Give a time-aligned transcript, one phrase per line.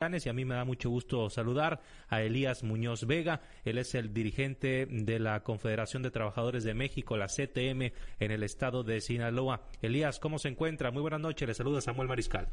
[0.00, 3.42] y a mí me da mucho gusto saludar a Elías Muñoz Vega.
[3.66, 8.42] Él es el dirigente de la Confederación de Trabajadores de México, la CTM, en el
[8.42, 9.60] estado de Sinaloa.
[9.82, 10.90] Elías, ¿cómo se encuentra?
[10.90, 11.46] Muy buenas noches.
[11.46, 12.48] Le saluda Samuel Mariscal.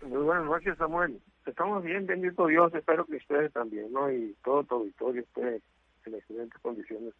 [0.00, 1.20] Muy buenas noches, Samuel.
[1.44, 2.72] Estamos bien, bendito Dios.
[2.74, 4.10] Espero que ustedes también, ¿no?
[4.10, 5.60] Y todo tu auditorio esté
[6.06, 7.12] en excelentes condiciones.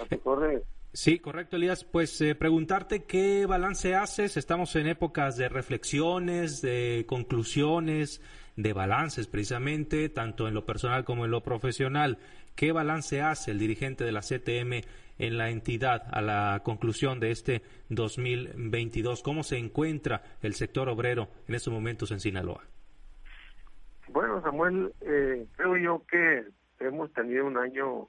[0.00, 0.62] A tu eh,
[0.96, 1.84] Sí, correcto, Elías.
[1.84, 4.38] Pues eh, preguntarte qué balance haces.
[4.38, 8.22] Estamos en épocas de reflexiones, de conclusiones,
[8.56, 12.16] de balances precisamente, tanto en lo personal como en lo profesional.
[12.54, 17.30] ¿Qué balance hace el dirigente de la CTM en la entidad a la conclusión de
[17.30, 19.22] este 2022?
[19.22, 22.64] ¿Cómo se encuentra el sector obrero en estos momentos en Sinaloa?
[24.08, 26.46] Bueno, Samuel, eh, creo yo que
[26.80, 28.08] hemos tenido un año,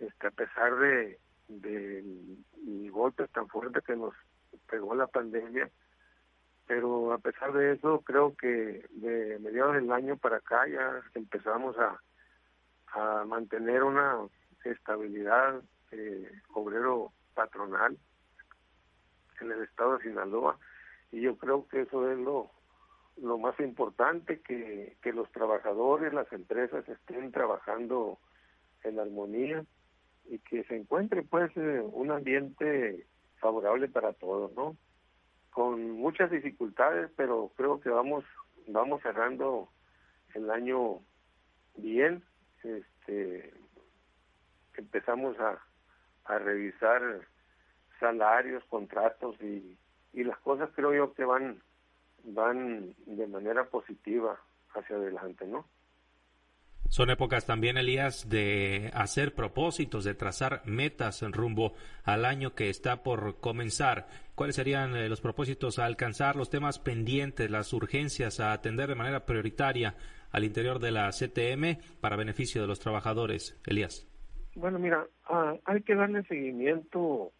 [0.00, 4.14] este, a pesar de del golpe tan fuerte que nos
[4.70, 5.70] pegó la pandemia,
[6.66, 11.76] pero a pesar de eso creo que de mediados del año para acá ya empezamos
[11.78, 12.00] a,
[12.92, 14.18] a mantener una
[14.64, 17.96] estabilidad eh, obrero patronal
[19.40, 20.58] en el estado de Sinaloa
[21.10, 22.50] y yo creo que eso es lo,
[23.16, 28.18] lo más importante que, que los trabajadores, las empresas estén trabajando
[28.82, 29.64] en armonía
[30.28, 33.06] y que se encuentre pues eh, un ambiente
[33.40, 34.76] favorable para todos, ¿no?
[35.50, 38.24] Con muchas dificultades, pero creo que vamos
[38.66, 39.68] vamos cerrando
[40.34, 41.00] el año
[41.76, 42.22] bien.
[42.62, 43.54] Este
[44.76, 45.58] empezamos a,
[46.24, 47.02] a revisar
[47.98, 49.76] salarios, contratos y,
[50.12, 51.60] y las cosas creo yo que van
[52.24, 54.38] van de manera positiva
[54.74, 55.66] hacia adelante, ¿no?
[56.88, 62.70] Son épocas también, Elías, de hacer propósitos, de trazar metas en rumbo al año que
[62.70, 64.08] está por comenzar.
[64.34, 68.94] ¿Cuáles serían eh, los propósitos a alcanzar, los temas pendientes, las urgencias a atender de
[68.94, 69.96] manera prioritaria
[70.32, 73.60] al interior de la CTM para beneficio de los trabajadores?
[73.66, 74.08] Elías.
[74.54, 77.32] Bueno, mira, ah, hay que darle seguimiento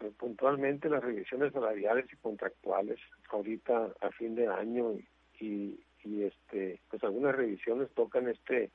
[0.00, 2.98] eh, puntualmente las revisiones salariales y contractuales
[3.30, 4.94] ahorita a fin de año
[5.38, 8.70] y, y este pues algunas revisiones tocan este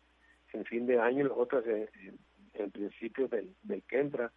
[0.53, 1.89] en fin de año y las otras en,
[2.53, 4.31] en, principios del, del que entra.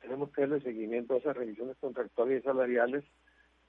[0.00, 3.04] Tenemos que darle seguimiento a esas revisiones contractuales y salariales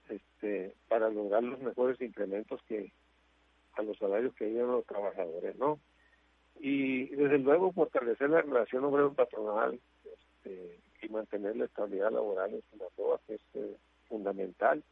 [0.10, 2.92] este, para lograr los mejores incrementos que
[3.74, 5.80] a los salarios que llevan los trabajadores, ¿no?
[6.60, 13.20] Y desde luego fortalecer la relación obrero-patronal este, y mantener la estabilidad laboral en Sinaloa,
[13.28, 13.78] que es eh,
[14.08, 14.84] fundamental.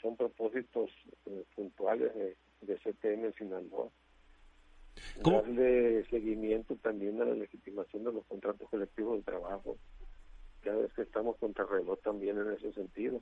[0.00, 0.90] Son propósitos
[1.26, 3.88] eh, puntuales de, de CTM en Sinaloa.
[5.24, 9.76] Darle seguimiento también a la legitimación de los contratos colectivos de trabajo.
[10.62, 13.20] Cada vez que estamos contra reloj también en ese sentido.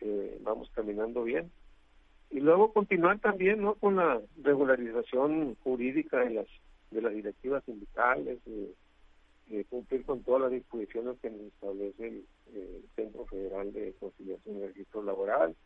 [0.00, 1.50] Eh, vamos caminando bien.
[2.30, 3.74] Y luego continuar también ¿no?
[3.74, 6.46] con la regularización jurídica de las
[6.90, 12.24] de las directivas sindicales, eh, cumplir con todas las disposiciones que nos establece el,
[12.94, 15.56] Centro Federal de Conciliación y Registro Laboral.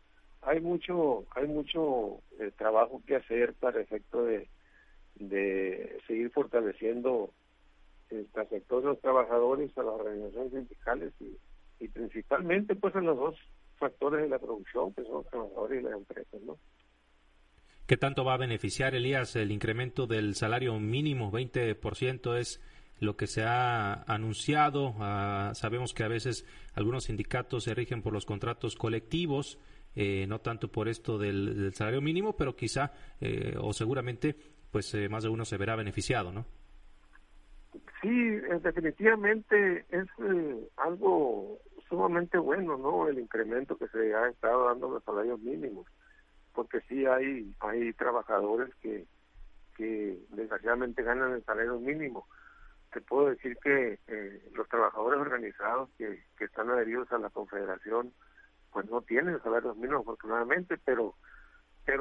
[0.40, 4.48] Hay mucho hay mucho eh, trabajo que hacer para efecto de
[5.18, 7.32] de seguir fortaleciendo
[8.08, 13.36] sector de los trabajadores, a las organizaciones sindicales y, principalmente pues en los dos
[13.76, 16.58] factores de la producción, que son los trabajadores y las empresas, ¿no?
[17.86, 21.32] ¿Qué tanto va a beneficiar, Elías, el incremento del salario mínimo?
[21.32, 22.60] 20% es
[23.00, 24.94] lo que se ha anunciado.
[24.98, 29.58] Ah, sabemos que a veces algunos sindicatos se rigen por los contratos colectivos,
[29.94, 34.36] eh, no tanto por esto del, salario mínimo, pero quizá eh, o seguramente
[34.70, 36.44] pues eh, más de uno se verá beneficiado, ¿no?
[38.02, 41.58] Sí, eh, definitivamente es eh, algo
[41.88, 43.08] sumamente bueno, ¿no?
[43.08, 45.86] El incremento que se ha estado dando los salarios mínimos,
[46.52, 49.06] porque sí hay hay trabajadores que
[49.76, 52.26] que desgraciadamente ganan el salario mínimo.
[52.92, 53.98] Te puedo decir que
[54.54, 58.12] los trabajadores organizados que, que están adheridos a la Confederación,
[58.72, 61.14] pues no tienen salarios mínimos afortunadamente, pero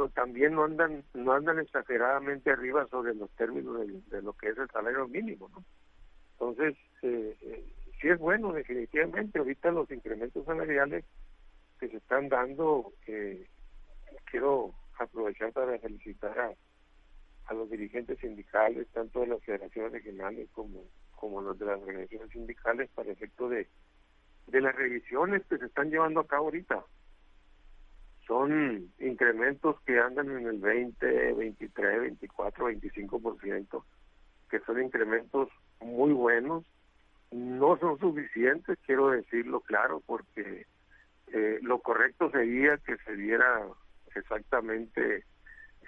[0.10, 4.70] también no andan no andan exageradamente arriba sobre los términos de, lo que es el
[4.70, 5.50] salario mínimo.
[6.34, 9.40] Entonces, eh, eh, sí es bueno, definitivamente.
[9.40, 11.06] Ahorita los incrementos salariales
[11.80, 13.48] que se están dando, eh,
[14.26, 16.54] quiero aprovechar para felicitar a,
[17.46, 20.84] a los dirigentes sindicales, tanto de las federaciones regionales como,
[21.16, 23.68] como los de las organizaciones sindicales, para efecto de,
[24.48, 26.84] de las revisiones que se están llevando a cabo ahorita
[28.28, 33.84] son incrementos que andan en el 20, 23, 24, 25%,
[34.50, 36.66] que son incrementos muy buenos.
[37.32, 40.66] No son suficientes, quiero decirlo claro, porque
[41.34, 43.64] eh, lo correcto sería que se diera
[44.16, 45.26] exactamente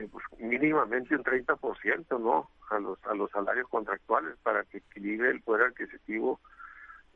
[0.07, 2.49] pues, mínimamente un 30%, ¿no?
[2.69, 6.39] A los a los salarios contractuales para que equilibre el poder adquisitivo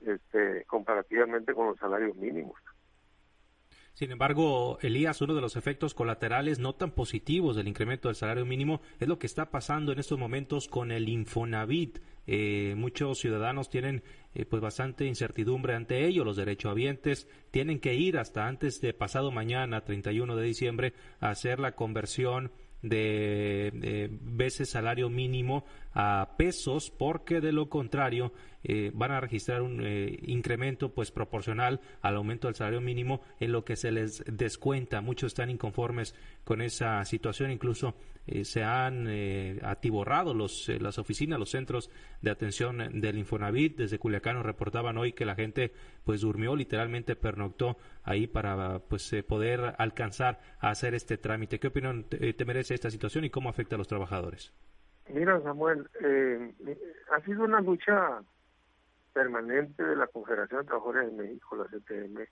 [0.06, 2.60] este comparativamente con los salarios mínimos.
[3.94, 8.44] Sin embargo, Elías, uno de los efectos colaterales no tan positivos del incremento del salario
[8.44, 12.00] mínimo es lo que está pasando en estos momentos con el Infonavit.
[12.26, 14.02] Eh, muchos ciudadanos tienen
[14.34, 16.26] eh, pues bastante incertidumbre ante ello.
[16.26, 21.60] Los derechohabientes tienen que ir hasta antes de pasado mañana, 31 de diciembre, a hacer
[21.60, 22.52] la conversión
[22.82, 28.34] de, veces salario mínimo a pesos porque de lo contrario
[28.64, 33.52] eh, van a registrar un eh, incremento pues proporcional al aumento del salario mínimo en
[33.52, 35.02] lo que se les descuenta.
[35.02, 37.96] Muchos están inconformes con esa situación, incluso
[38.26, 39.08] eh, se han
[39.64, 41.90] atiborrado los, las oficinas, los centros
[42.22, 43.78] de atención del Infonavit.
[43.78, 45.74] Desde Culiacán nos reportaban hoy que la gente
[46.04, 51.60] pues durmió, literalmente pernoctó ahí para pues poder alcanzar a hacer este trámite.
[51.60, 54.54] ¿Qué opinión te merece esta situación y cómo afecta a los trabajadores?
[55.10, 56.54] Mira, Samuel, eh,
[57.12, 58.22] ha sido una lucha
[59.14, 62.28] permanente de la Confederación de Trabajadores de México, la CTM,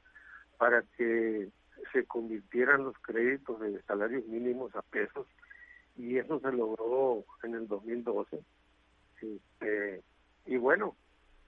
[0.58, 1.50] para que
[1.92, 5.28] se convirtieran los créditos de salarios mínimos a pesos
[5.98, 8.44] y eso se logró en el 2012.
[9.22, 10.04] Este,
[10.46, 10.96] y bueno,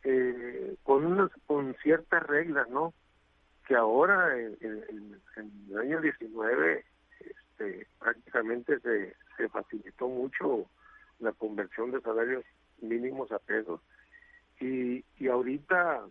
[0.03, 2.93] eh, con unas con ciertas reglas, ¿no?
[3.67, 4.57] Que ahora en,
[5.37, 6.85] el año 19
[7.19, 10.65] este, prácticamente se, se facilitó mucho
[11.19, 12.43] la conversión de salarios
[12.81, 13.79] mínimos a pesos.
[14.63, 16.05] Y, y ahorita,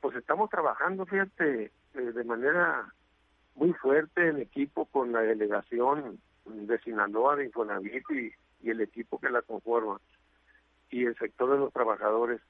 [0.00, 2.90] pues estamos trabajando, fíjate, eh, de manera
[3.56, 8.32] muy fuerte en equipo con la delegación de Sinaloa de Infonavit y,
[8.62, 10.00] y el equipo que la conforma
[10.88, 12.40] y el sector de los trabajadores.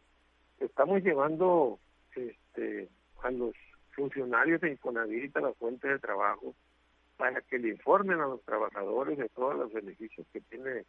[0.60, 1.80] Estamos llevando
[2.14, 2.88] este,
[3.24, 3.56] a los
[3.90, 6.54] funcionarios de Infonavit a la fuente de trabajo
[7.16, 10.84] para que le informen a los trabajadores de todos los beneficios que tiene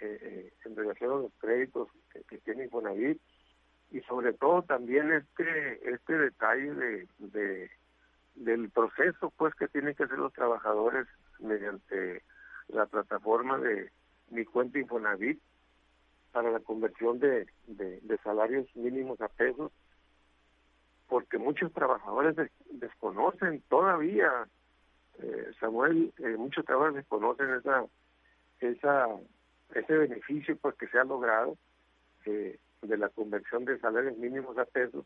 [0.00, 1.88] eh, en relación a los créditos
[2.28, 3.20] que, tiene Infonavit
[3.90, 7.70] y sobre todo también este este detalle de, de
[8.34, 11.06] del proceso pues que tienen que hacer los trabajadores
[11.38, 12.22] mediante
[12.68, 13.90] la plataforma de
[14.30, 15.40] mi cuenta Infonavit
[16.32, 19.72] para la conversión de, de, salarios mínimos a pesos
[21.08, 22.36] porque muchos trabajadores
[22.72, 24.30] desconocen todavía
[25.18, 27.84] eh, Samuel eh, muchos trabajadores desconocen esa
[28.60, 29.06] esa
[29.74, 31.56] ese beneficio pues que se ha logrado
[32.26, 35.04] eh, de la conversión de salarios mínimos a pesos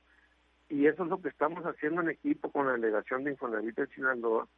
[0.69, 3.87] y eso es lo que estamos haciendo en equipo con la delegación de Infonavit de
[3.89, 4.49] Sinaloa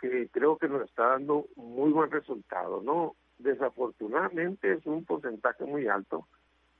[0.00, 5.86] que creo que nos está dando muy buen resultado no desafortunadamente es un porcentaje muy
[5.86, 6.26] alto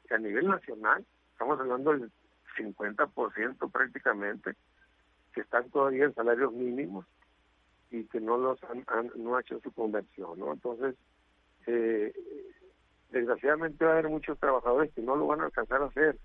[0.09, 2.11] que a nivel nacional estamos hablando del
[2.57, 4.55] 50% prácticamente
[5.33, 7.07] que están todavía en salarios mínimos
[7.91, 10.97] y que no los han, han no ha hecho su conversión no entonces
[11.67, 12.13] eh,
[13.15, 16.19] desgraciadamente va a haber muchos trabajadores que no lo van a alcanzar a hacer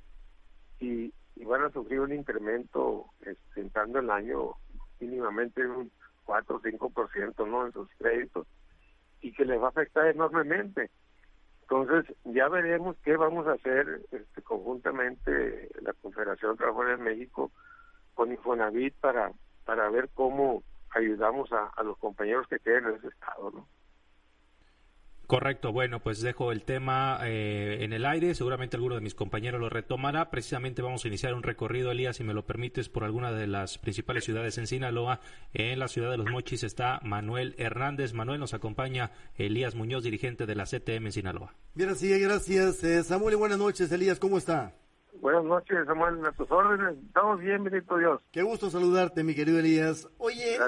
[0.80, 1.13] y,
[1.45, 4.51] van a sufrir un incremento este, entrando el año
[5.00, 5.91] mínimamente un
[6.25, 7.65] 4 o 5% ¿no?
[7.65, 8.45] en sus créditos
[9.21, 10.91] y que les va a afectar enormemente.
[11.62, 17.51] Entonces ya veremos qué vamos a hacer este, conjuntamente la Confederación de Trabajadores de México
[18.13, 19.31] con Infonavit para,
[19.65, 20.62] para ver cómo
[20.92, 23.51] ayudamos a, a los compañeros que queden en ese estado.
[23.51, 23.68] ¿no?
[25.30, 29.62] Correcto, bueno, pues dejo el tema eh, en el aire, seguramente alguno de mis compañeros
[29.62, 30.31] lo retomará.
[30.31, 33.78] Precisamente vamos a iniciar un recorrido, Elías, si me lo permites, por alguna de las
[33.78, 35.19] principales ciudades en Sinaloa.
[35.54, 38.14] En la ciudad de Los Mochis está Manuel Hernández.
[38.14, 41.54] Manuel nos acompaña Elías Muñoz, dirigente de la CTM en Sinaloa.
[41.76, 42.83] Bien, así, gracias.
[42.83, 44.74] Eh, Samuel, y buenas noches, Elías, ¿cómo está?
[45.21, 46.98] Buenas noches, Samuel, a tus órdenes.
[47.06, 48.19] Estamos bien, bendito Dios.
[48.31, 50.09] Qué gusto saludarte, mi querido Elías.
[50.18, 50.59] Oye, eh,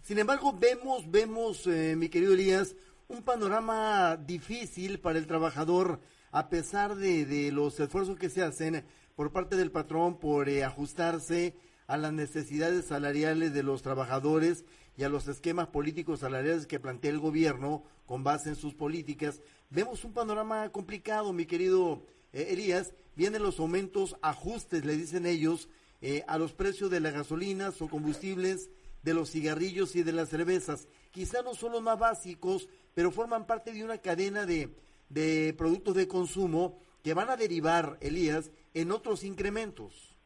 [0.00, 2.74] sin embargo, vemos, vemos, mi querido Elías,
[3.10, 6.00] un panorama difícil para el trabajador
[6.30, 8.84] a pesar de, los esfuerzos que se hacen
[9.16, 11.56] por parte del patrón por eh, ajustarse
[11.88, 14.64] a las necesidades salariales de los trabajadores
[14.96, 19.40] y a los esquemas políticos salariales que plantea el gobierno con base en sus políticas.
[19.70, 22.94] Vemos un panorama complicado, mi querido eh, Elías.
[23.16, 25.68] Vienen los aumentos, ajustes, le dicen ellos,
[26.00, 28.70] eh, a los precios de las gasolinas o combustibles,
[29.02, 30.86] de los cigarrillos y de las cervezas.
[31.10, 34.70] Quizá no son los más básicos, pero forman parte de una cadena de,
[35.08, 40.16] de productos de consumo que van a derivar, Elías, en otros incrementos.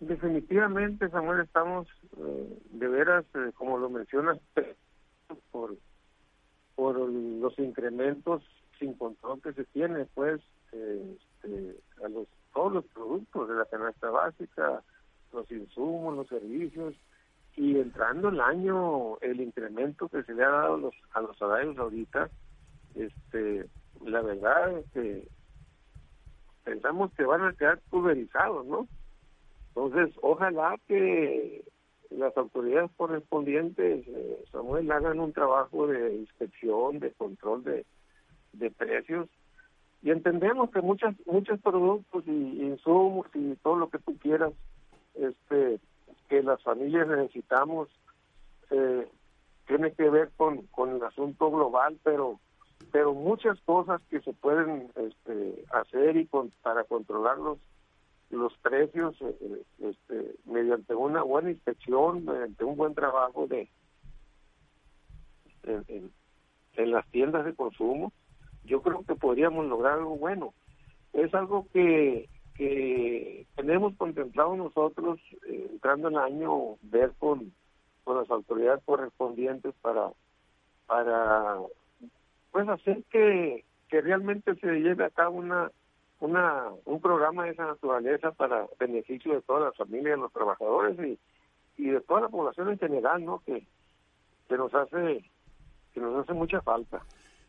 [0.00, 4.38] Definitivamente, Samuel, estamos eh, de veras, eh, como lo mencionas,
[5.50, 5.76] por,
[6.74, 8.42] por los incrementos
[8.78, 10.40] sin control que se tiene, pues,
[10.72, 14.82] este, a los todos los productos de la canasta básica,
[15.32, 16.94] los insumos, los servicios,
[17.58, 21.76] y entrando el año, el incremento que se le ha dado los, a los salarios
[21.76, 22.30] ahorita,
[22.94, 23.66] este,
[24.06, 25.26] la verdad, este,
[26.62, 28.86] pensamos que van a quedar pulverizados, ¿no?
[29.74, 31.64] Entonces, ojalá que
[32.10, 37.84] las autoridades correspondientes, eh, Samuel, hagan un trabajo de inspección, de control de,
[38.52, 39.28] de precios.
[40.00, 44.52] Y entendemos que muchas, muchos productos y insumos y todo lo que tú quieras,
[45.16, 45.80] este,
[46.28, 47.88] que las familias necesitamos,
[48.70, 49.08] eh,
[49.66, 52.38] tiene que ver con, con el asunto global, pero
[52.92, 57.58] pero muchas cosas que se pueden este, hacer y con, para controlar los,
[58.30, 63.68] los precios eh, este, mediante una buena inspección, mediante un buen trabajo de
[65.64, 66.12] en,
[66.90, 68.12] las tiendas de consumo,
[68.64, 70.54] yo creo que podríamos lograr algo bueno.
[71.12, 77.52] Es algo que, que tenemos contemplado nosotros, eh, entrando en el año, ver con,
[78.02, 80.10] con las autoridades correspondientes para,
[80.86, 81.56] para
[82.50, 85.70] pues hacer que, que realmente se lleve a cabo una,
[86.18, 90.98] una, un programa de esa naturaleza para beneficio de todas las familias, de los trabajadores
[90.98, 91.18] y,
[91.80, 93.38] y de toda la población en general, ¿no?
[93.46, 93.64] Que,
[94.48, 95.24] que nos hace
[95.94, 97.00] que nos hace mucha falta.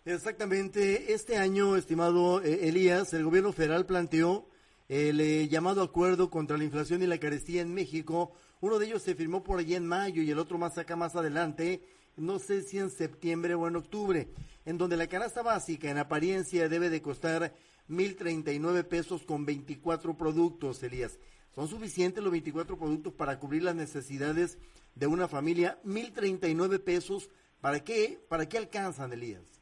[0.05, 1.13] Exactamente.
[1.13, 4.45] Este año, estimado eh, Elías, el gobierno federal planteó
[4.89, 8.33] el eh, llamado acuerdo contra la inflación y la carestía en México.
[8.59, 11.15] Uno de ellos se firmó por allí en mayo y el otro más acá más
[11.15, 11.81] adelante
[12.19, 14.27] no sé si en septiembre o en octubre,
[14.65, 17.53] en donde la canasta básica en apariencia debe de costar
[17.89, 21.19] 1.039 pesos con 24 productos, Elías.
[21.51, 24.59] ¿Son suficientes los 24 productos para cubrir las necesidades
[24.95, 25.79] de una familia?
[25.85, 27.29] 1.039 pesos,
[27.61, 28.19] ¿para qué?
[28.29, 29.61] ¿Para qué alcanzan, Elías?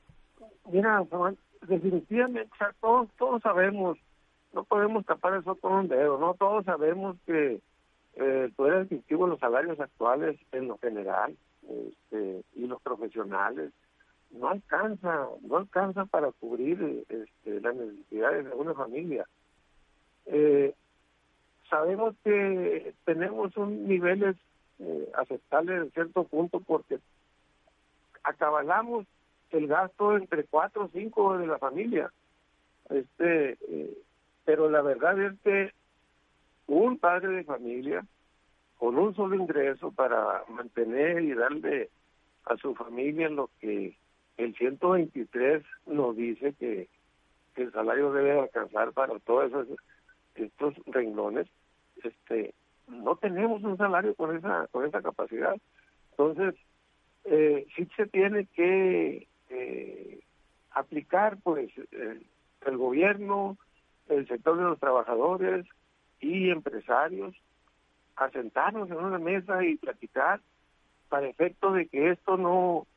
[0.69, 1.05] Mira,
[1.67, 3.97] definitivamente, todos, todos sabemos,
[4.53, 6.33] no podemos tapar eso con un dedo, ¿no?
[6.33, 7.59] Todos sabemos que
[8.15, 13.71] eh, el poder adquisitivo de los salarios actuales en lo general este, y los profesionales
[14.31, 19.25] no alcanza no alcanza para cubrir este, las necesidades de una familia
[20.25, 20.73] eh,
[21.69, 24.35] sabemos que tenemos un niveles
[24.79, 26.99] eh, aceptables en cierto punto porque
[28.23, 29.05] acabalamos
[29.51, 32.11] el gasto entre cuatro o cinco de la familia
[32.89, 33.97] este eh,
[34.47, 35.73] pero la verdad es que
[36.67, 38.05] un padre de familia
[38.77, 41.89] con un solo ingreso para mantener y darle
[42.45, 43.97] a su familia lo que
[44.37, 46.87] el 123 nos dice que,
[47.57, 49.67] el salario debe alcanzar para todos
[50.35, 51.47] estos renglones,
[52.03, 52.53] este,
[52.87, 55.57] no tenemos un salario con esa con esa capacidad.
[56.11, 56.53] Entonces,
[57.25, 60.19] eh, sí se tiene que eh,
[60.69, 63.57] aplicar, pues, el gobierno,
[64.09, 65.65] el sector de los trabajadores
[66.19, 67.35] y empresarios
[68.15, 70.41] a sentarnos en una mesa y platicar
[71.09, 72.87] para efecto de que esto no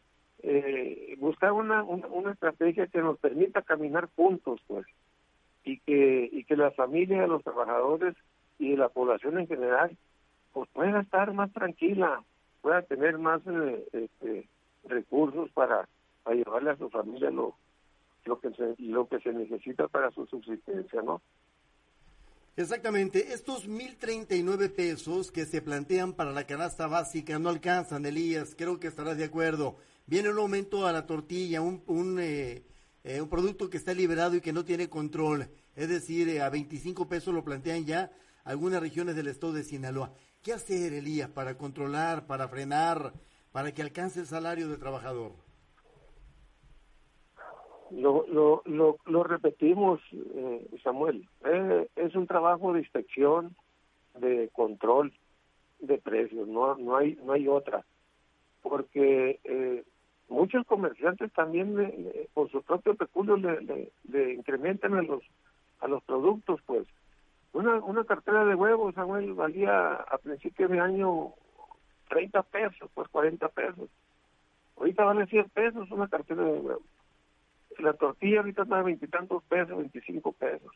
[0.42, 4.86] eh, buscar una, una, estrategia que nos permita caminar juntos pues
[5.64, 8.16] y que y que la familia de los trabajadores
[8.58, 9.96] y de la población en general
[10.52, 12.22] pues pueda estar más tranquila
[12.62, 14.48] pueda tener más eh, este,
[14.84, 15.86] recursos para,
[16.22, 17.54] para llevarle a su familia lo
[18.24, 21.22] lo que se lo que se necesita para su subsistencia no
[22.56, 28.78] Exactamente, estos 1.039 pesos que se plantean para la canasta básica no alcanzan, Elías, creo
[28.78, 29.76] que estarás de acuerdo.
[30.06, 32.64] Viene un aumento a la tortilla, un, un, eh,
[33.04, 36.50] eh, un producto que está liberado y que no tiene control, es decir, eh, a
[36.50, 38.12] 25 pesos lo plantean ya
[38.44, 40.12] algunas regiones del estado de Sinaloa.
[40.42, 43.14] ¿Qué hacer, Elías, para controlar, para frenar,
[43.52, 45.32] para que alcance el salario del trabajador?
[47.90, 53.56] Lo, lo, lo, repetimos, eh, Samuel, eh, es un trabajo de inspección,
[54.14, 55.12] de control
[55.80, 57.84] de precios, no, no, hay, no hay otra,
[58.62, 59.82] porque eh,
[60.28, 61.74] muchos comerciantes también
[62.32, 65.22] por su propio peculio le, le, incrementan a los,
[65.80, 66.86] a los productos, pues.
[67.52, 71.32] Una, una cartera de huevos, Samuel, valía a principios de año
[72.08, 73.88] 30 pesos, pues 40 pesos.
[74.76, 76.82] Ahorita vale 100 pesos una cartera de huevos
[77.82, 80.72] la tortilla ahorita está a veintitantos pesos, veinticinco pesos,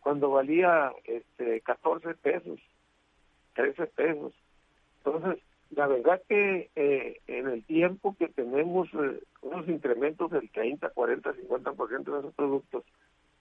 [0.00, 2.60] cuando valía este 14 pesos,
[3.54, 4.34] 13 pesos.
[4.98, 10.90] Entonces, la verdad que eh, en el tiempo que tenemos eh, unos incrementos del 30,
[10.90, 12.84] 40, 50% de esos productos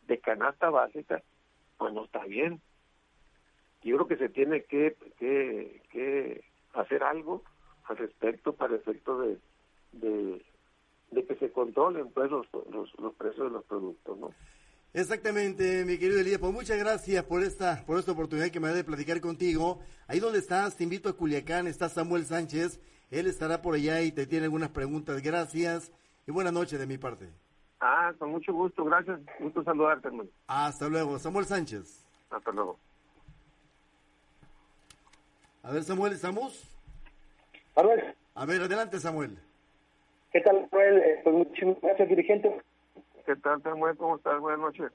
[0.07, 1.22] de canasta básica,
[1.77, 2.62] pues no está bien.
[3.83, 6.43] Yo creo que se tiene que, que, que
[6.74, 7.43] hacer algo
[7.86, 10.41] al respecto para efecto de,
[11.13, 12.48] de que se controlen pues los,
[13.00, 14.32] los, precios de los productos, ¿no?
[14.93, 18.75] Exactamente, mi querido Elías, pues muchas gracias por esta, por esta oportunidad que me da
[18.75, 19.79] de platicar contigo.
[20.08, 22.79] Ahí donde estás, te invito a Culiacán, está Samuel Sánchez,
[23.10, 25.22] él estará por allá y te tiene algunas preguntas.
[25.22, 25.91] Gracias
[26.27, 27.29] y buenas noches de mi parte.
[27.79, 30.29] Ah, con mucho gusto, gracias, gusto saludarte, hermano.
[30.48, 32.05] Hasta luego, Samuel Sánchez.
[32.29, 32.77] Hasta luego.
[35.63, 36.63] A ver, Samuel, ¿estamos?
[37.75, 38.15] Manuel.
[38.36, 39.38] A ver, adelante, Samuel.
[40.33, 40.97] ¿Qué tal, Manuel?
[40.97, 42.61] Eh, pues muchísimas gracias, dirigente.
[43.23, 43.95] ¿Qué tal, Samuel?
[43.95, 44.39] ¿Cómo estás?
[44.39, 44.91] Buenas noches.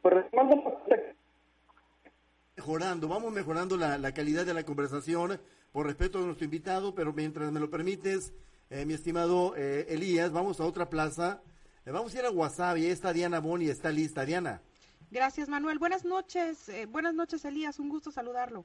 [0.00, 0.24] Pues
[2.56, 5.38] Mejorando, vamos mejorando la, la calidad de la conversación
[5.70, 8.32] por respeto a nuestro invitado, pero mientras me lo permites,
[8.70, 11.42] eh, mi estimado eh, Elías, vamos a otra plaza.
[11.84, 14.24] Eh, vamos a ir a Wasabi, está Diana Boni, está lista.
[14.24, 14.62] Diana.
[15.10, 15.78] Gracias, Manuel.
[15.78, 16.70] Buenas noches.
[16.88, 17.78] buenas noches, Elías.
[17.80, 18.64] Un gusto saludarlo.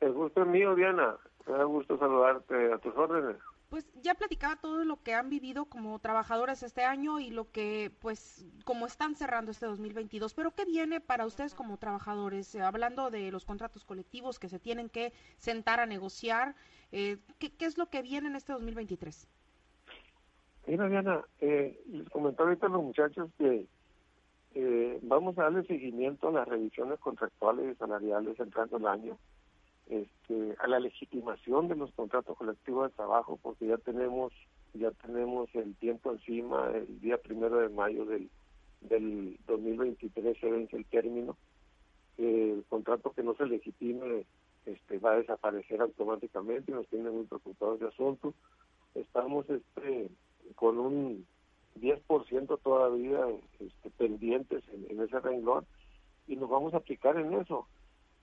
[0.00, 1.16] El gusto es mío, Diana.
[1.46, 3.36] Me da gusto saludarte a tus órdenes
[3.68, 7.90] pues ya platicaba todo lo que han vivido como trabajadores este año y lo que,
[8.00, 10.34] pues, como están cerrando este 2022.
[10.34, 12.54] Pero ¿qué viene para ustedes como trabajadores?
[12.54, 16.54] Eh, hablando de los contratos colectivos que se tienen que sentar a negociar,
[16.92, 19.28] eh, ¿qué, es lo que viene en este 2023?
[20.66, 23.66] Mira, Diana, eh, les comentaba ahorita a los muchachos que
[25.02, 29.18] vamos a darle seguimiento a las revisiones contractuales y salariales entrando el año
[29.88, 34.32] este, a la legitimación de los contratos colectivos de trabajo, porque ya tenemos
[34.74, 38.28] ya tenemos el tiempo encima, el día primero de mayo del,
[38.80, 41.36] del 2023 se vence el término,
[42.18, 44.26] el contrato que no se legitime
[44.66, 48.34] este, va a desaparecer automáticamente nos tiene muy preocupados de asunto.
[48.94, 50.10] Estamos este,
[50.54, 51.26] con un
[51.80, 53.20] 10% todavía
[53.60, 55.66] este, pendientes en, en ese renglón
[56.26, 57.66] y nos vamos a aplicar en eso.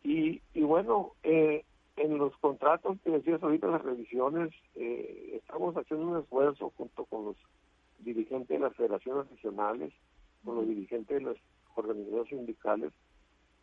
[0.04, 1.64] Y, y bueno, eh,
[1.98, 7.26] en los contratos que decías ahorita, las revisiones, eh, estamos haciendo un esfuerzo junto con
[7.26, 7.36] los
[8.00, 9.94] dirigentes de las federaciones nacionales,
[10.44, 11.38] con los dirigentes de las
[11.76, 12.94] organizaciones sindicales,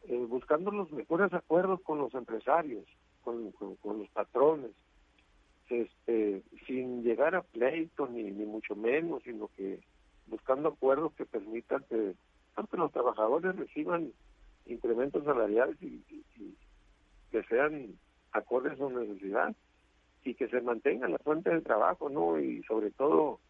[0.05, 2.85] eh, buscando los mejores acuerdos con los empresarios,
[3.23, 4.71] con, con, los patrones,
[5.69, 9.81] este, sin llegar a pleito ni, ni mucho menos, sino que
[10.27, 12.15] buscando acuerdos que permitan que,
[12.71, 14.13] que los trabajadores reciban
[14.69, 16.03] incrementos salariales y,
[17.31, 17.99] que sean
[18.33, 19.55] acordes a su necesidad
[20.25, 22.39] y que se mantenga la fuente de trabajo, ¿no?
[22.39, 23.41] Y sobre todo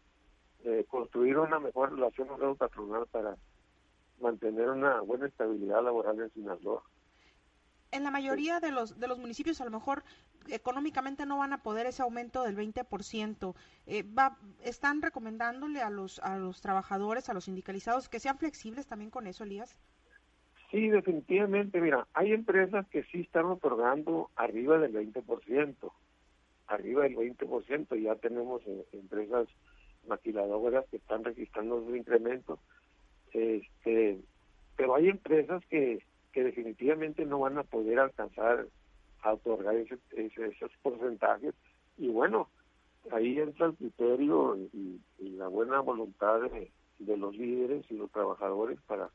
[0.63, 3.37] eh, construir una mejor relación con patronal para
[4.19, 6.83] mantener una buena estabilidad laboral en Sinaloa.
[7.91, 10.03] En la mayoría de los de los municipios a lo mejor
[10.49, 13.55] económicamente no van a poder ese aumento del 20%.
[13.87, 18.85] Eh, va, ¿Están recomendándole a los a los trabajadores, a los sindicalizados que sean flexibles
[18.85, 19.75] también con eso, Elías?
[20.71, 21.81] Sí, definitivamente.
[21.81, 25.91] Mira, hay empresas que sí están otorgando arriba del 20%,
[26.67, 28.01] arriba del 20%.
[28.01, 29.47] Ya tenemos eh, empresas
[30.07, 32.59] maquiladoras que están registrando sus incrementos.
[33.33, 34.19] Este,
[34.75, 38.67] pero hay empresas que, que definitivamente no van a poder alcanzar
[39.21, 41.55] a otorgar esos porcentajes.
[41.97, 42.47] Y bueno,
[43.11, 46.41] ahí entra el criterio y, la buena voluntad
[46.99, 49.09] de los líderes y los trabajadores para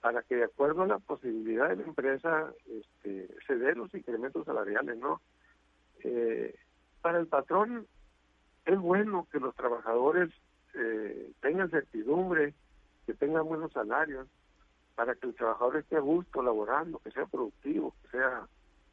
[0.00, 4.46] para que de acuerdo a la posibilidad de la empresa este, se den los incrementos
[4.46, 5.20] salariales, ¿no?
[6.02, 6.54] Eh,
[7.02, 7.86] para el patrón
[8.64, 10.30] es bueno que los trabajadores
[10.74, 12.54] eh, tengan certidumbre,
[13.06, 14.26] que tengan buenos salarios,
[14.94, 18.46] para que el trabajador esté a gusto laborando, que sea productivo, que sea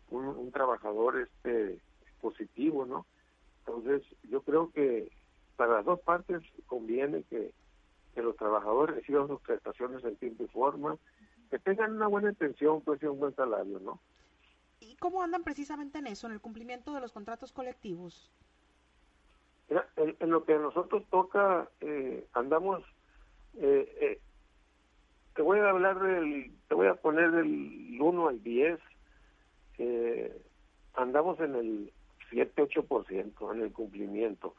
[0.10, 1.80] un, un trabajador este
[2.22, 3.06] positivo, ¿no?
[3.60, 5.12] Entonces, yo creo que
[5.56, 7.52] para las dos partes conviene que
[8.18, 10.98] que los trabajadores reciban sus prestaciones en tiempo y forma,
[11.52, 14.00] que tengan una buena atención, pues y un buen salario, ¿no?
[14.80, 18.32] ¿Y cómo andan precisamente en eso, en el cumplimiento de los contratos colectivos?
[19.98, 22.82] en, lo que a nosotros toca, eh, andamos,
[23.58, 24.20] eh, eh,
[25.36, 28.80] te voy a hablar del, te voy a poner del 1 al 10,
[30.96, 31.94] andamos en el
[32.32, 34.56] 7-8% en el cumplimiento.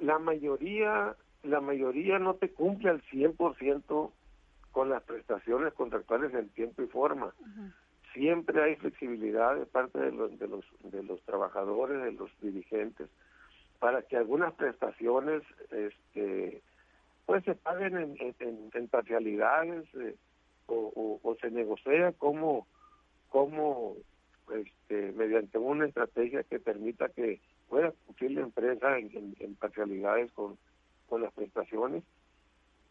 [0.00, 4.10] La mayoría la mayoría no te cumple al 100%
[4.72, 7.32] con las prestaciones contractuales en tiempo y forma.
[8.12, 13.08] Siempre hay flexibilidad de parte de los, de los de los trabajadores, de los dirigentes
[13.78, 16.62] para que algunas prestaciones este
[17.26, 20.16] pues se paguen en, en, parcialidades eh,
[20.66, 22.66] o, o, se negocia como
[23.28, 23.96] como
[24.54, 30.56] este mediante una estrategia que permita que pueda cumplir la empresa en parcialidades con
[31.08, 32.02] con las prestaciones,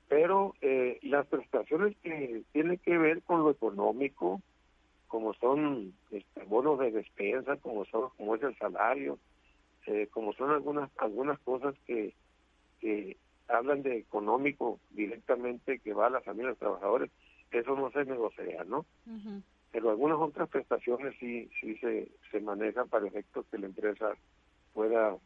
[0.08, 4.41] pero eh, las prestaciones que tienen que ver con lo económico,
[5.08, 9.17] como son este, bonos de despensa, como son como es el salario,
[9.88, 12.13] eh, como son algunas algunas cosas que,
[12.80, 17.12] que hablan de económico directamente que va a las familias trabajadores,
[17.52, 18.86] eso no se negocia, ¿no?
[19.71, 24.15] Pero algunas otras prestaciones sí sí se, se manejan para efectos que la empresa
[24.73, 25.17] pueda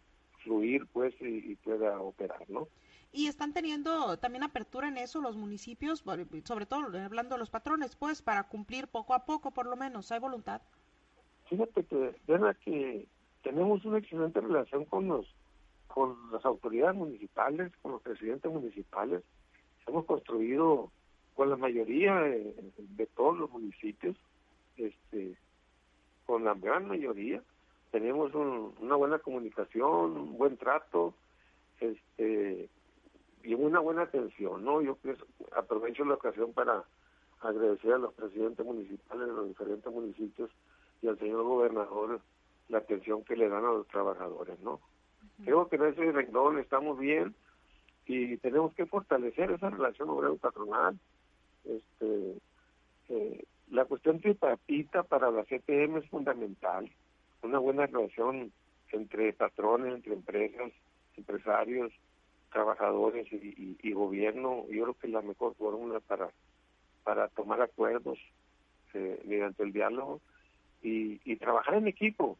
[0.43, 2.67] fluir pues y, pueda operar, ¿no?
[3.11, 6.03] Y están teniendo también apertura en eso los municipios,
[6.43, 10.11] sobre todo hablando de los patrones, pues para cumplir poco a poco por lo menos,
[10.11, 10.61] ¿hay voluntad?
[11.49, 13.07] Fíjate que, verdad que
[13.43, 15.25] tenemos una excelente relación con los
[15.87, 19.23] con las autoridades municipales, con los presidentes municipales.
[19.87, 20.91] Hemos construido
[21.33, 24.15] con la mayoría de, todos los municipios,
[24.75, 25.35] este,
[26.27, 27.41] con la gran mayoría,
[27.91, 31.13] tenemos una buena comunicación, un buen trato,
[31.79, 32.69] este,
[33.43, 34.81] y una buena atención, ¿no?
[34.81, 34.97] Yo
[35.55, 36.83] aprovecho la ocasión para
[37.41, 40.49] agradecer a los presidentes municipales de los diferentes municipios
[41.01, 42.19] y al señor gobernador
[42.69, 44.81] la atención que le dan a los trabajadores, ¿no?
[45.43, 47.35] Creo que en ese renglón estamos bien
[48.05, 50.97] y tenemos que fortalecer esa relación obrero-patronal.
[51.63, 52.37] Este,
[53.09, 56.89] eh, la cuestión tripartita para la CTM es fundamental.
[57.41, 58.51] Una buena relación
[58.91, 60.71] entre patrones, entre empresas,
[61.15, 61.91] empresarios,
[62.51, 66.29] trabajadores y, gobierno, yo creo que es la mejor fórmula para,
[67.03, 68.17] para tomar acuerdos
[68.93, 70.21] eh, mediante el diálogo
[70.81, 72.37] y, y trabajar en equipo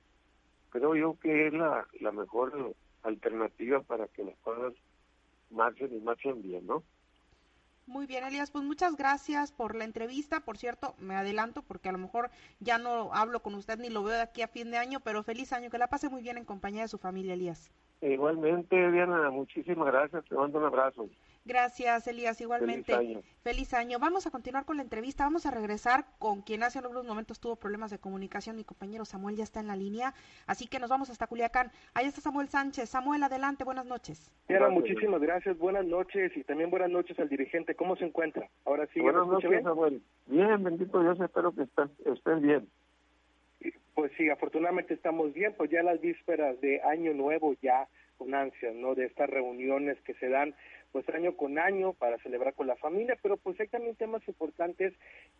[0.69, 4.73] creo yo que es la, la mejor alternativa para que las cosas
[5.49, 6.83] marchen y marchen bien, ¿no?
[7.87, 10.41] Muy bien, Elías, pues muchas gracias por la entrevista.
[10.41, 14.03] Por cierto, me adelanto porque a lo mejor ya no hablo con usted ni lo
[14.03, 16.37] veo de aquí a fin de año, pero feliz año, que la pase muy bien
[16.37, 17.71] en compañía de su familia, Elías.
[18.01, 21.09] Igualmente, Diana, muchísimas gracias, te mando un abrazo.
[21.47, 22.41] Gracias, Elías.
[22.41, 22.93] Igualmente.
[23.41, 23.99] Feliz año.
[23.99, 25.23] Vamos a continuar con la entrevista.
[25.23, 28.57] Vamos a regresar con quien hace algunos momentos tuvo problemas de comunicación.
[28.57, 30.13] Mi compañero Samuel ya está en la línea.
[30.45, 31.71] Así que nos vamos hasta Culiacán.
[31.93, 32.89] Ahí está Samuel Sánchez.
[32.89, 33.63] Samuel, adelante.
[33.63, 34.29] Buenas noches.
[34.49, 35.57] Diana, muchísimas gracias.
[35.57, 37.75] Buenas noches y también buenas noches al dirigente.
[37.75, 38.49] ¿Cómo se encuentra?
[38.65, 38.99] Ahora sí.
[38.99, 39.63] Buenas noches, bien?
[39.63, 40.01] Samuel.
[40.25, 41.17] Bien, bendito Dios.
[41.21, 42.67] Espero que estén, estén bien.
[43.95, 45.53] Pues sí, afortunadamente estamos bien.
[45.57, 48.95] Pues ya las vísperas de Año Nuevo ya con ansias, ¿no?
[48.95, 50.55] De estas reuniones que se dan
[50.91, 54.93] pues año con año para celebrar con la familia, pero pues hay también temas importantes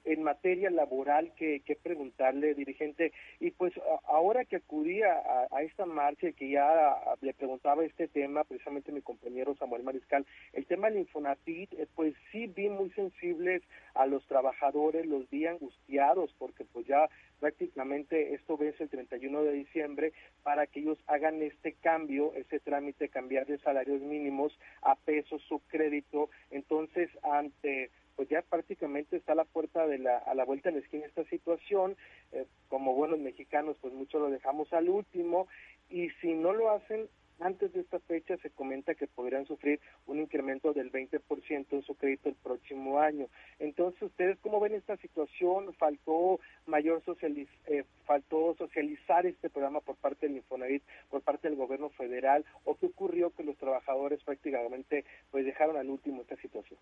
[0.05, 3.73] en materia laboral que, que preguntarle, dirigente, y pues
[4.05, 9.01] ahora que acudí a, a, esta marcha que ya le preguntaba este tema, precisamente mi
[9.01, 14.25] compañero Samuel Mariscal, el tema del Infonavit, eh, pues sí vi muy sensibles a los
[14.27, 20.67] trabajadores, los vi angustiados, porque pues ya prácticamente esto vence el 31 de diciembre para
[20.67, 26.29] que ellos hagan este cambio, ese trámite, cambiar de salarios mínimos a pesos su crédito.
[26.51, 30.81] Entonces, ante pues ya prácticamente está la puerta de la, a la vuelta de la
[30.81, 31.95] esquina esta situación.
[32.31, 35.47] Eh, como buenos mexicanos, pues mucho lo dejamos al último.
[35.87, 37.07] Y si no lo hacen,
[37.39, 41.95] antes de esta fecha se comenta que podrían sufrir un incremento del 20% en su
[41.95, 43.27] crédito el próximo año.
[43.59, 45.73] Entonces, ¿ustedes cómo ven esta situación?
[45.75, 51.57] ¿Faltó mayor socializ eh, faltó socializar este programa por parte del Infonavit, por parte del
[51.57, 52.45] gobierno federal?
[52.65, 56.79] ¿O qué ocurrió que los trabajadores prácticamente pues dejaron al último esta situación?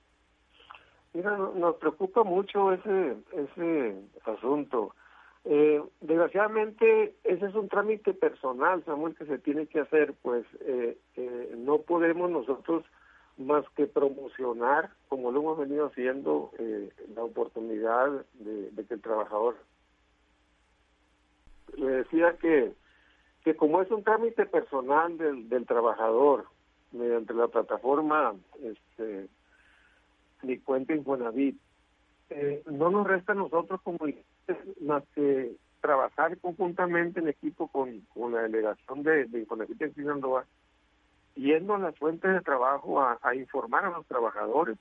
[1.14, 4.94] Mira, nos preocupa mucho ese, ese asunto
[5.48, 10.98] eh, desgraciadamente, ese es un trámite personal, Samuel, que se tiene que hacer, pues eh,
[11.16, 12.84] eh, no podemos nosotros
[13.38, 19.56] más que promocionar, como lo hemos venido haciendo, eh, la oportunidad de, que el trabajador
[21.78, 22.74] le decía que
[23.44, 26.46] que como es un trámite personal del, del trabajador
[26.92, 29.28] mediante la plataforma este
[30.42, 31.60] mi cuenta Infonavit
[32.30, 34.08] eh, no nos resta a nosotros como
[34.82, 40.46] más que trabajar conjuntamente en equipo con, con la delegación de, de Infonavit en Sinaloa,
[41.36, 44.78] yendo a las fuentes de trabajo a, informar a los trabajadores.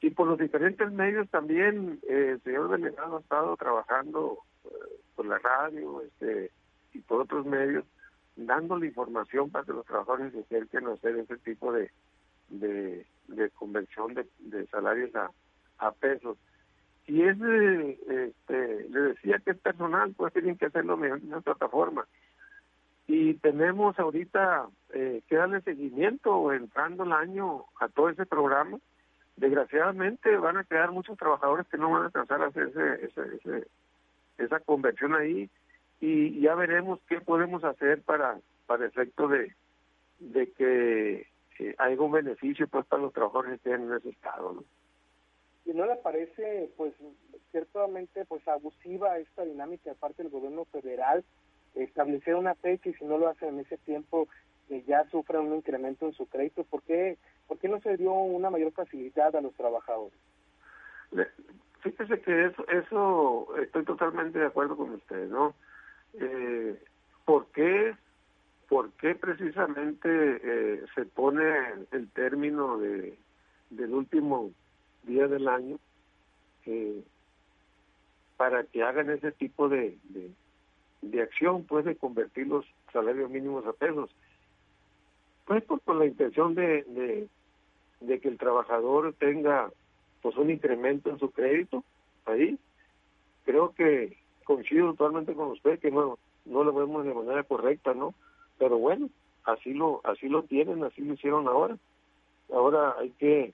[0.00, 4.68] Y por los diferentes medios también eh, el señor delegado ha estado trabajando eh,
[5.14, 6.50] por la radio este
[6.92, 7.84] y por otros medios,
[8.36, 11.90] dándole información para que los trabajadores se acerquen a hacer ese tipo de,
[12.48, 15.30] de, de conversión de, de salarios a,
[15.78, 16.38] a pesos.
[17.06, 22.06] Si es, este, le decía que es personal, pues tienen que hacerlo mediante una plataforma.
[23.06, 28.78] Y tenemos ahorita eh, que darle seguimiento entrando el año a todo ese programa.
[29.36, 32.70] Desgraciadamente van a quedar muchos trabajadores que no van a alcanzar a hacer
[33.02, 33.66] ese,
[34.38, 35.50] esa conversión ahí
[36.00, 39.54] y ya veremos qué podemos hacer para para efecto de,
[40.18, 41.26] de que
[41.58, 44.52] eh, haya un beneficio pues para los trabajadores que estén en ese estado.
[44.54, 44.64] ¿no?
[45.64, 46.94] Y no le parece pues
[47.50, 51.24] ciertamente pues abusiva esta dinámica de parte del gobierno federal
[51.74, 54.28] establecer una fecha y si no lo hacen en ese tiempo
[54.68, 58.12] que ya sufran un incremento en su crédito ¿por qué ¿Por qué no se dio
[58.12, 60.18] una mayor facilidad a los trabajadores?
[61.82, 65.54] Fíjese que eso, eso estoy totalmente de acuerdo con usted, ¿no?
[66.14, 66.82] Eh,
[67.24, 67.94] ¿Por qué
[68.68, 71.44] ¿por qué precisamente eh, se pone
[71.92, 73.16] el término de,
[73.70, 74.50] del último
[75.06, 75.78] día del año
[76.66, 77.02] eh,
[78.36, 79.96] para que hagan ese tipo de,
[81.02, 84.10] de, acción, pues de convertir los salarios mínimos a pesos?
[85.46, 87.28] Pues por, la intención de,
[88.00, 89.70] de, que el trabajador tenga
[90.22, 91.84] pues un incremento en su crédito
[92.26, 92.58] ahí.
[93.44, 98.14] Creo que coincido totalmente con usted que no, no lo vemos de manera correcta, ¿no?
[98.58, 99.08] pero bueno,
[99.44, 101.76] así lo así lo tienen, así lo hicieron ahora.
[102.52, 103.52] Ahora hay que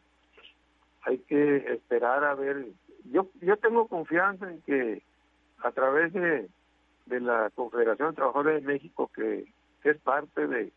[1.02, 2.66] hay que esperar a ver.
[3.10, 5.02] Yo yo tengo confianza en que
[5.62, 6.48] a través de,
[7.06, 9.46] de la Confederación de Trabajadores de México que,
[9.84, 10.72] es parte de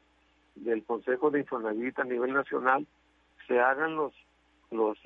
[0.55, 2.85] del Consejo de Infonavit a nivel nacional
[3.47, 4.13] se hagan los
[4.71, 4.97] los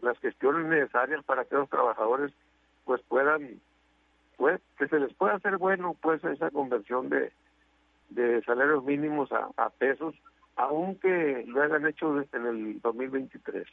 [0.00, 2.32] las gestiones necesarias para que los trabajadores
[2.84, 3.60] pues puedan
[4.36, 7.32] pues que se les pueda hacer bueno pues esa conversión de
[8.10, 10.14] de salarios mínimos a, pesos,
[10.56, 13.66] aunque lo hayan hecho en el 2023.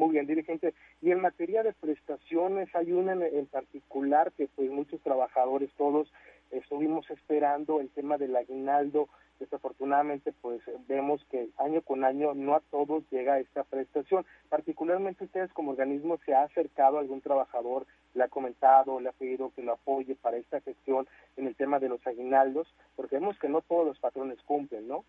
[0.00, 0.72] Muy bien, dirigente.
[1.02, 6.10] Y en materia de prestaciones, hay una en, particular que pues muchos trabajadores, todos
[6.50, 9.10] estuvimos esperando, el tema del aguinaldo.
[9.40, 14.24] Desafortunadamente, pues vemos que año con año no a todos llega esta prestación.
[14.48, 17.84] Particularmente ustedes como organismo se ha acercado a algún trabajador,
[18.14, 21.78] le ha comentado, le ha pedido que lo apoye para esta gestión en el tema
[21.78, 25.04] de los aguinaldos, porque vemos que no todos los patrones cumplen, ¿no?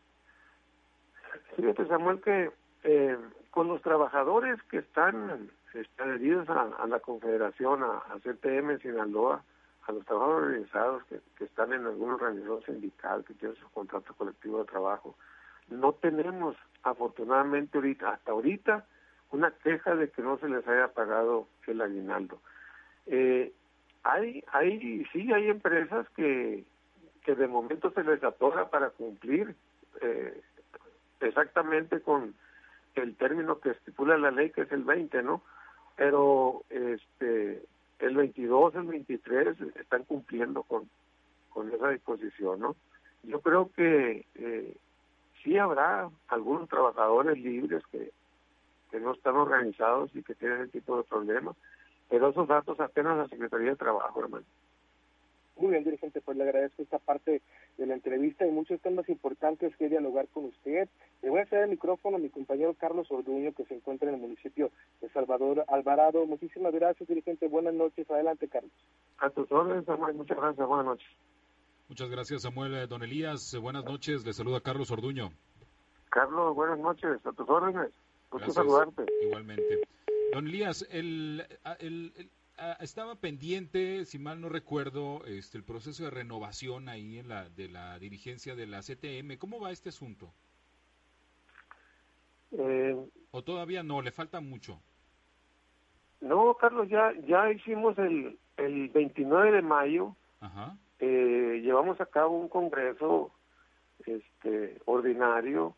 [1.56, 2.52] Fíjate, Samuel, que
[2.84, 3.17] eh,
[3.50, 5.50] con los trabajadores que están
[5.98, 9.44] adheridos a, la Confederación, a, a, CTM Sinaloa,
[9.84, 14.13] a los trabajadores organizados que, que están en alguna organización sindical, que tienen su contrato
[14.15, 15.15] colectivo de trabajo,
[15.70, 18.86] no tenemos, afortunadamente, ahorita, hasta ahorita,
[19.32, 22.39] una queja de que no se les haya pagado el aguinaldo.
[23.08, 23.54] Eh,
[24.04, 26.65] hay, hay, sí, hay empresas que,
[27.24, 29.56] que de momento se les atora para cumplir
[30.02, 30.41] eh,
[31.22, 32.34] exactamente con
[32.96, 35.42] el término que estipula la ley, que es el 20, ¿no?
[35.96, 37.64] Pero este
[38.00, 40.90] el 22, el 23 están cumpliendo con,
[41.50, 42.76] con esa disposición, ¿no?
[43.24, 44.78] Yo creo que eh,
[45.44, 48.12] sí habrá algunos trabajadores libres que,
[48.90, 51.56] que no están organizados y que tienen ese tipo de problemas,
[52.10, 54.46] pero esos datos apenas la Secretaría de Trabajo, hermano.
[55.62, 57.43] Muy bien, dirigente, pues le agradezco esta parte
[57.78, 60.89] de la entrevista y muchos temas importantes que dialogar con usted.
[61.21, 64.15] Le voy a hacer el micrófono a mi compañero Carlos Orduño, que se encuentra en
[64.15, 64.71] el municipio
[65.02, 66.26] de Salvador Alvarado.
[66.26, 67.47] Muchísimas gracias, dirigente.
[67.47, 68.10] Buenas noches.
[68.10, 68.71] Adelante, Carlos.
[69.19, 70.15] A tus órdenes, Samuel.
[70.15, 70.67] Muchas gracias.
[70.67, 71.08] Buenas noches.
[71.88, 72.74] Muchas gracias, Samuel.
[72.74, 74.26] Eh, don Elías, eh, buenas noches.
[74.26, 75.32] Le saluda Carlos Orduño.
[76.10, 77.24] Carlos, buenas noches.
[77.24, 77.91] A tus órdenes.
[78.32, 79.06] Gusto saludarte.
[79.21, 79.82] Igualmente.
[80.34, 81.45] Don Elías, el,
[82.80, 87.69] estaba pendiente, si mal no recuerdo, este, el proceso de renovación ahí en la, de
[87.69, 89.38] la dirigencia de la CTM.
[89.38, 90.32] ¿Cómo va este asunto?
[92.52, 92.95] Eh,
[93.32, 94.02] ¿O todavía no?
[94.02, 94.80] ¿Le falta mucho?
[96.19, 100.15] No, Carlos, ya, ya hicimos el, el 29 de mayo.
[101.00, 103.32] Eh, llevamos a cabo un congreso
[104.06, 105.76] este, ordinario,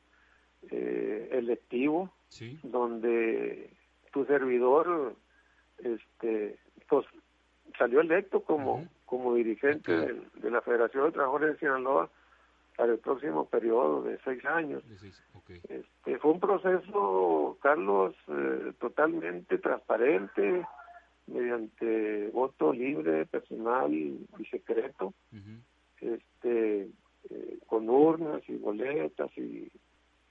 [0.70, 2.12] eh, electivo,
[2.64, 3.70] donde
[4.12, 5.16] tu servidor
[5.78, 6.58] este
[7.02, 7.08] pues
[7.78, 12.10] salió electo como como dirigente de, la Federación de Trabajadores de Sinaloa
[12.76, 14.84] para el próximo periodo de seis años.
[15.70, 20.66] Este, fue un proceso, Carlos, eh, totalmente transparente,
[21.28, 25.14] mediante voto libre, personal y, secreto,
[26.02, 26.90] este,
[27.30, 29.72] eh, con urnas y boletas y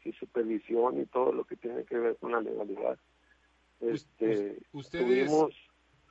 [0.04, 2.98] y supervisión y todo lo que tiene que ver con la legalidad.
[3.80, 5.54] Este, Tuvimos,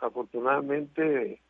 [0.02, 1.42] afortunadamente,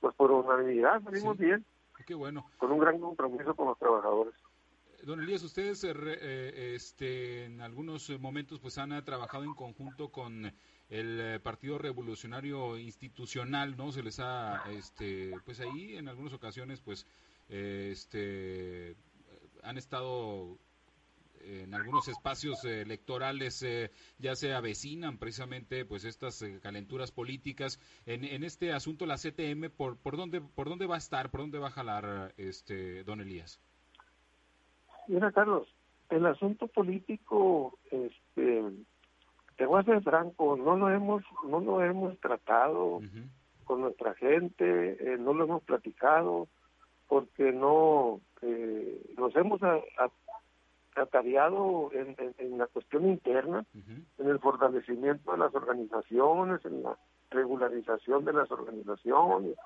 [0.00, 1.64] pues por unanimidad salimos bien.
[2.06, 2.50] Qué bueno.
[2.56, 4.34] Con un gran compromiso con los trabajadores.
[5.04, 10.52] Don Elías, ustedes eh, eh, este, en algunos momentos pues han trabajado en conjunto con
[10.90, 13.92] el eh, Partido Revolucionario Institucional, ¿no?
[13.92, 17.06] Se les ha, este, pues ahí en algunas ocasiones pues,
[17.48, 18.96] este,
[19.62, 20.58] han estado
[21.44, 27.80] en algunos espacios eh, electorales eh, ya se avecinan precisamente pues estas eh, calenturas políticas
[28.06, 31.40] en, en, este asunto la CTM por por dónde por dónde va a estar por
[31.40, 33.60] dónde va a jalar este don Elías
[35.08, 35.74] mira Carlos
[36.10, 38.62] el asunto político este
[39.56, 43.00] te voy a ser franco no lo hemos no lo hemos tratado
[43.64, 46.48] con nuestra gente no lo hemos platicado
[47.08, 48.20] porque no
[49.16, 49.80] nos hemos a,
[51.00, 56.96] atareado en, en, la cuestión interna, en el fortalecimiento de las organizaciones, en la
[57.30, 59.56] regularización de las organizaciones,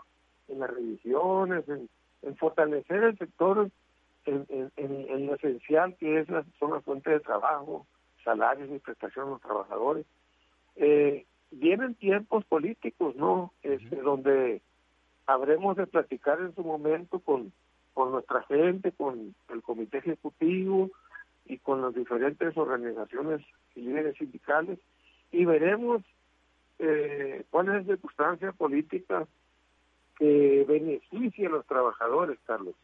[0.48, 1.88] en las revisiones, en,
[2.36, 3.70] fortalecer el sector
[4.24, 7.86] en, en, lo esencial que es la, son las fuentes de trabajo,
[8.24, 10.06] salarios y prestaciones de los trabajadores.
[10.76, 13.52] Eh, vienen tiempos políticos, ¿no?
[13.62, 14.62] Este, donde
[15.26, 17.52] habremos de platicar en su momento con,
[17.92, 20.90] con nuestra gente, con el comité ejecutivo
[21.46, 23.42] y con las diferentes organizaciones
[23.74, 24.78] y líderes sindicales
[25.30, 26.02] y veremos
[26.78, 29.26] eh, cuál es la circunstancia política
[30.18, 32.74] que beneficie a los trabajadores, Carlos.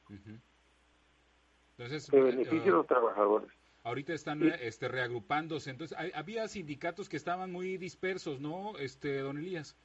[1.79, 3.49] Entonces, que beneficie a los trabajadores.
[3.85, 5.71] Ahorita están este, reagrupándose.
[5.71, 9.77] Entonces, había sindicatos que estaban muy dispersos, ¿no, este, don Elías?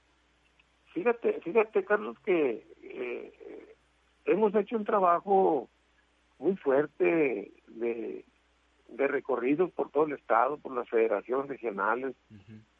[0.94, 3.76] Fíjate, fíjate, Carlos, que eh,
[4.26, 5.70] hemos hecho un trabajo
[6.40, 8.26] muy fuerte de,
[8.90, 12.16] de recorridos por todo el estado, por las federaciones regionales.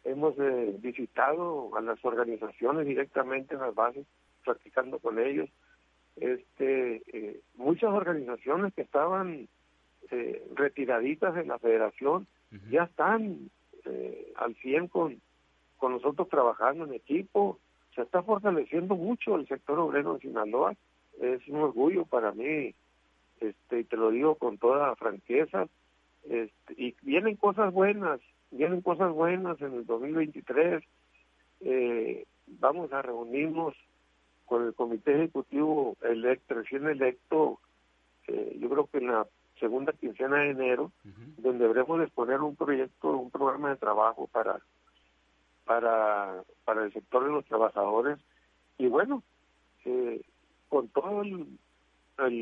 [0.04, 4.06] Hemos eh, visitado a las organizaciones directamente en las bases,
[4.44, 5.50] practicando con ellos.
[6.16, 9.48] Este, eh, muchas organizaciones que estaban
[10.12, 12.28] eh, retiraditas de la federación
[12.70, 13.50] ya están
[14.38, 15.22] al 100 con,
[15.78, 17.60] con nosotros trabajando en equipo.
[17.94, 20.76] Se está fortaleciendo mucho el sector obrero en Sinaloa
[21.20, 22.74] es un orgullo para mí,
[23.40, 25.68] este, y te lo digo con toda franqueza,
[26.30, 28.20] este, y vienen cosas buenas,
[28.52, 30.84] vienen cosas buenas en el 2023,
[31.62, 33.76] eh, vamos a reunirnos
[34.46, 37.60] con el comité ejecutivo electo, recién electo,
[38.28, 39.28] eh, yo creo que en la
[39.60, 40.92] segunda quincena de enero,
[41.38, 44.60] donde deberemos exponer un proyecto, un programa de trabajo para,
[45.64, 48.20] para, para el sector de los trabajadores,
[48.78, 49.24] y bueno,
[49.86, 50.22] eh,
[50.70, 51.48] con todo el,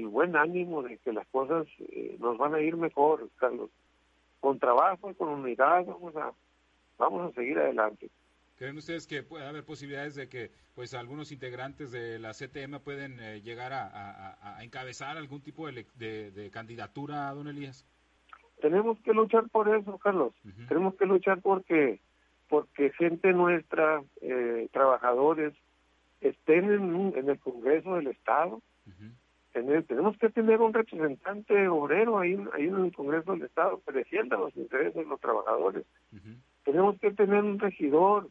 [0.09, 3.69] buen ánimo de que las cosas eh, nos van a ir mejor, Carlos.
[4.39, 6.31] Con trabajo y con unidad vamos a,
[6.97, 8.09] vamos a seguir adelante.
[8.57, 13.19] ¿Creen ustedes que puede haber posibilidades de que pues algunos integrantes de la CTM pueden
[13.19, 15.85] eh, llegar a, encabezar algún tipo de,
[16.31, 17.85] de, candidatura, don Elías?
[18.61, 20.33] Tenemos que luchar por eso, Carlos.
[20.67, 21.99] Tenemos que luchar porque
[22.53, 25.55] porque gente nuestra, eh, trabajadores,
[26.21, 28.61] estén en, en el Congreso del Estado.
[29.53, 34.37] Tenemos que tener un representante obrero ahí, ahí en el Congreso del Estado que defienda
[34.37, 35.85] los intereses de los trabajadores.
[36.63, 38.29] Tenemos que tener un regidor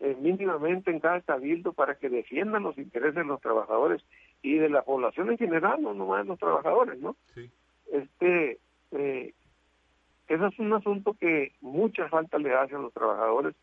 [0.00, 4.02] eh, mínimamente en cada cabildo para que defiendan los intereses de los trabajadores
[4.42, 7.16] y de la población en general, no nomás de los trabajadores, ¿no?
[7.90, 8.58] Este,
[8.92, 9.32] eh,
[10.28, 13.54] ese es un asunto que mucha falta le hace a los trabajadores,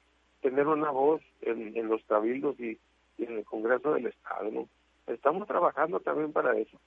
[0.42, 2.80] tener una voz en, en los cabildos y,
[3.18, 4.50] y en el Congreso del Estado.
[4.52, 4.68] ¿no?
[5.08, 6.80] Estamos trabajando también para eso.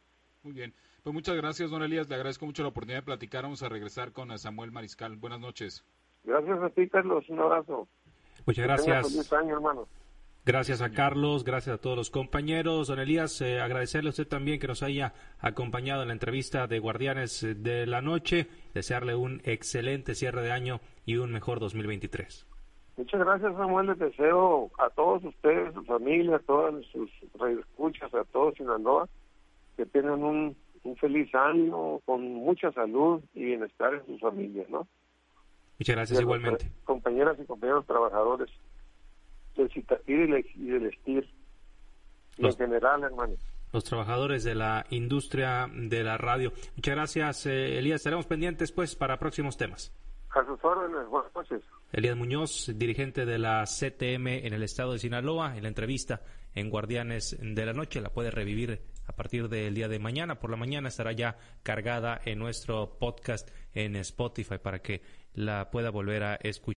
[0.42, 0.74] Muy bien.
[1.02, 2.08] Pues muchas gracias, don Elías.
[2.08, 3.42] Le agradezco mucho la oportunidad de platicar.
[3.42, 5.16] Vamos a regresar con Samuel Mariscal.
[5.16, 5.84] Buenas noches.
[6.24, 7.28] Gracias a ti, Carlos.
[7.28, 7.88] Un abrazo.
[8.46, 9.12] Muchas gracias.
[9.12, 9.88] Feliz año, hermano.
[10.48, 12.88] Gracias a Carlos, gracias a todos los compañeros.
[12.88, 16.78] Don Elías, eh, agradecerle a usted también que nos haya acompañado en la entrevista de
[16.78, 18.46] Guardianes de la Noche.
[18.72, 22.46] Desearle un excelente cierre de año y un mejor 2023.
[22.96, 23.88] Muchas gracias, Samuel.
[23.88, 29.06] Les deseo a todos ustedes, su familia, a todas sus escuchas, a todos Sinaloa,
[29.78, 30.56] que tengan un,
[31.00, 34.88] feliz año con mucha salud y bienestar en sus familias, ¿no?
[35.78, 36.68] Muchas gracias, igualmente.
[36.84, 38.50] Compañeras y compañeros trabajadores
[39.56, 41.28] del CITATIR y del ESTIR,
[42.38, 43.34] y en general, hermano
[43.70, 46.52] los trabajadores de la industria de la radio.
[46.74, 47.96] Muchas gracias, eh, Elías.
[47.96, 49.92] Estaremos pendientes, pues, para próximos temas.
[50.30, 51.06] A sus órdenes.
[51.08, 51.62] Buenas noches.
[51.92, 56.22] Elías Muñoz, dirigente de la CTM en el estado de Sinaloa, en la entrevista
[56.54, 58.00] en Guardianes de la Noche.
[58.00, 60.38] La puede revivir a partir del día de mañana.
[60.38, 65.02] Por la mañana estará ya cargada en nuestro podcast en Spotify para que
[65.34, 66.66] la pueda volver a escuchar.